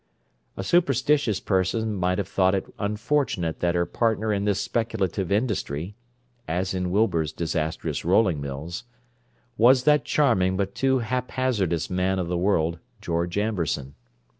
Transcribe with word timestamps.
A 0.57 0.63
superstitious 0.63 1.39
person 1.39 1.93
might 1.93 2.17
have 2.17 2.27
thought 2.27 2.55
it 2.55 2.65
unfortunate 2.79 3.59
that 3.59 3.75
her 3.75 3.85
partner 3.85 4.33
in 4.33 4.45
this 4.45 4.59
speculative 4.59 5.31
industry 5.31 5.93
(as 6.47 6.73
in 6.73 6.89
Wilbur's 6.89 7.31
disastrous 7.31 8.03
rolling 8.03 8.41
mills) 8.41 8.85
was 9.59 9.83
that 9.83 10.03
charming 10.03 10.57
but 10.57 10.73
too 10.73 11.01
haphazardous 11.05 11.87
man 11.91 12.17
of 12.17 12.29
the 12.29 12.35
world, 12.39 12.79
George 12.99 13.37
Amberson. 13.37 13.93